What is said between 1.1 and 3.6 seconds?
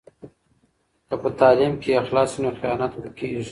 په تعلیم کې اخلاص وي نو خیانت ورکېږي.